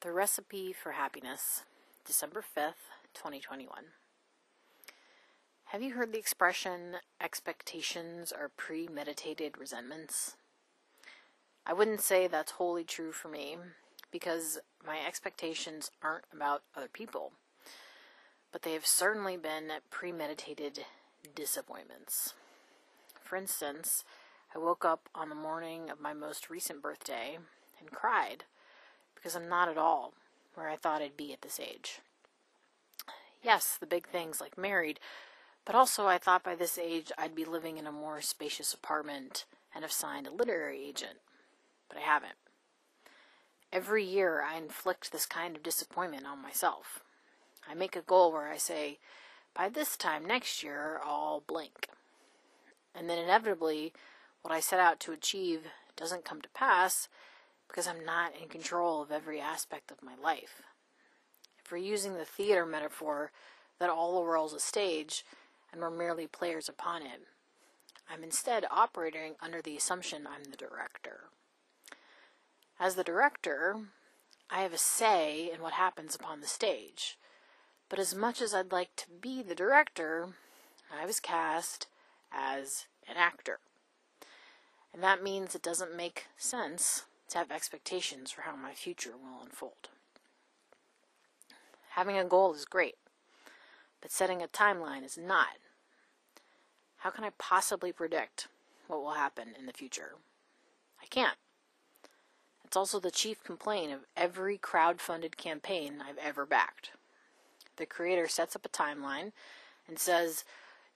[0.00, 1.64] The Recipe for Happiness,
[2.06, 3.86] December 5th, 2021.
[5.64, 10.36] Have you heard the expression, expectations are premeditated resentments?
[11.66, 13.56] I wouldn't say that's wholly true for me,
[14.12, 17.32] because my expectations aren't about other people,
[18.52, 20.84] but they have certainly been premeditated
[21.34, 22.34] disappointments.
[23.24, 24.04] For instance,
[24.54, 27.38] I woke up on the morning of my most recent birthday
[27.80, 28.44] and cried
[29.18, 30.14] because I'm not at all
[30.54, 32.00] where I thought I'd be at this age.
[33.42, 35.00] Yes, the big things like married,
[35.64, 39.44] but also I thought by this age I'd be living in a more spacious apartment
[39.74, 41.18] and have signed a literary agent,
[41.88, 42.34] but I haven't.
[43.72, 47.00] Every year I inflict this kind of disappointment on myself.
[47.68, 48.98] I make a goal where I say,
[49.54, 51.88] by this time next year, I'll blink.
[52.94, 53.92] And then inevitably,
[54.42, 55.62] what I set out to achieve
[55.96, 57.08] doesn't come to pass
[57.68, 60.62] because I'm not in control of every aspect of my life.
[61.62, 63.30] If we're using the theater metaphor
[63.78, 65.24] that all the world's a stage
[65.70, 67.22] and we're merely players upon it,
[68.10, 71.24] I'm instead operating under the assumption I'm the director.
[72.80, 73.76] As the director,
[74.50, 77.18] I have a say in what happens upon the stage.
[77.90, 80.28] But as much as I'd like to be the director,
[80.90, 81.86] I was cast
[82.32, 83.58] as an actor.
[84.92, 89.42] And that means it doesn't make sense to have expectations for how my future will
[89.42, 89.88] unfold.
[91.90, 92.96] Having a goal is great,
[94.00, 95.58] but setting a timeline is not.
[96.98, 98.48] How can I possibly predict
[98.86, 100.14] what will happen in the future?
[101.02, 101.36] I can't.
[102.64, 106.90] It's also the chief complaint of every crowd-funded campaign I've ever backed.
[107.76, 109.32] The creator sets up a timeline
[109.86, 110.44] and says,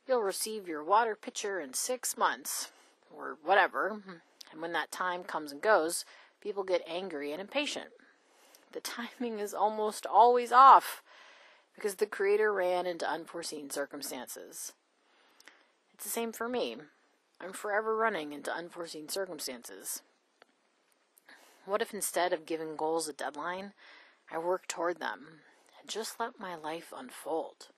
[0.06, 2.72] You'll receive your water pitcher in six months,
[3.10, 4.02] or whatever.
[4.50, 6.04] And when that time comes and goes,
[6.42, 7.90] people get angry and impatient.
[8.72, 11.02] The timing is almost always off
[11.74, 14.72] because the creator ran into unforeseen circumstances.
[15.94, 16.76] It's the same for me.
[17.40, 20.02] I'm forever running into unforeseen circumstances.
[21.64, 23.72] What if instead of giving goals a deadline,
[24.30, 25.40] I work toward them
[25.80, 27.68] and just let my life unfold?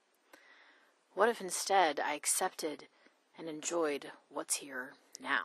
[1.14, 2.84] What if instead I accepted
[3.38, 5.44] and enjoyed what's here now?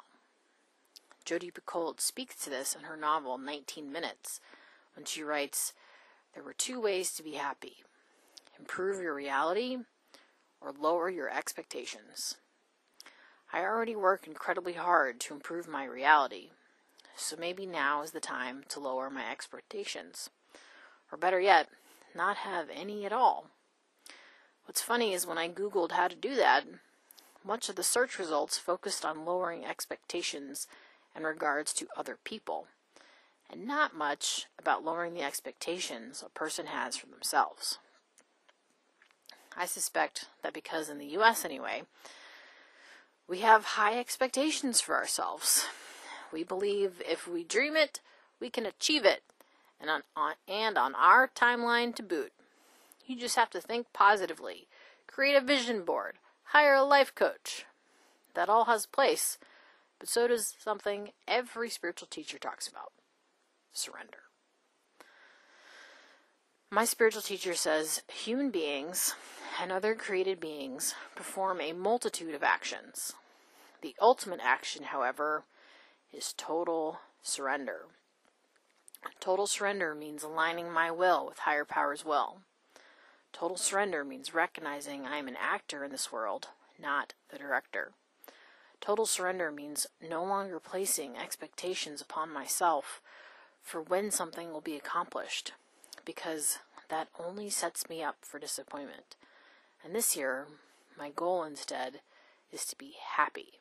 [1.29, 4.41] Jodi Picoult speaks to this in her novel 19 Minutes
[4.95, 5.73] when she writes,
[6.33, 7.83] There were two ways to be happy
[8.57, 9.77] improve your reality
[10.59, 12.37] or lower your expectations.
[13.53, 16.49] I already work incredibly hard to improve my reality,
[17.15, 20.31] so maybe now is the time to lower my expectations.
[21.11, 21.69] Or better yet,
[22.15, 23.51] not have any at all.
[24.65, 26.63] What's funny is when I Googled how to do that,
[27.45, 30.65] much of the search results focused on lowering expectations
[31.15, 32.67] in regards to other people,
[33.49, 37.79] and not much about lowering the expectations a person has for themselves.
[39.57, 41.83] I suspect that because in the US anyway,
[43.27, 45.65] we have high expectations for ourselves.
[46.31, 48.01] We believe if we dream it,
[48.39, 49.23] we can achieve it,
[49.79, 52.31] and on, on, and on our timeline to boot.
[53.05, 54.67] You just have to think positively,
[55.07, 56.15] create a vision board,
[56.45, 57.65] hire a life coach.
[58.35, 59.37] That all has place
[59.99, 62.93] but so does something every spiritual teacher talks about
[63.73, 64.23] surrender.
[66.71, 69.15] My spiritual teacher says human beings
[69.61, 73.13] and other created beings perform a multitude of actions.
[73.81, 75.43] The ultimate action, however,
[76.13, 77.85] is total surrender.
[79.19, 82.41] Total surrender means aligning my will with higher power's will.
[83.31, 86.49] Total surrender means recognizing I am an actor in this world,
[86.79, 87.93] not the director.
[88.81, 93.01] Total surrender means no longer placing expectations upon myself
[93.61, 95.51] for when something will be accomplished,
[96.05, 96.59] because
[96.89, 99.15] that only sets me up for disappointment.
[99.83, 100.47] And this year,
[100.97, 102.01] my goal instead
[102.51, 103.59] is to be happy.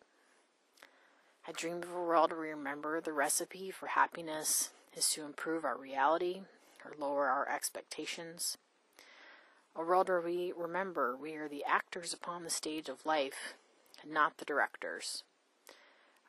[1.47, 5.65] I dream of a world where we remember the recipe for happiness is to improve
[5.65, 6.43] our reality
[6.85, 8.57] or lower our expectations.
[9.75, 13.55] A world where we remember we are the actors upon the stage of life
[14.07, 15.25] not the directors.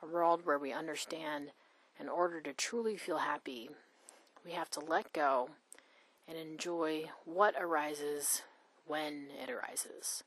[0.01, 1.51] A world where we understand
[2.00, 3.69] in order to truly feel happy,
[4.45, 5.50] we have to let go
[6.27, 8.44] and enjoy what arises
[8.86, 10.24] when it arises.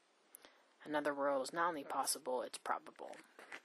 [0.84, 3.16] Another world is not only possible, it's probable.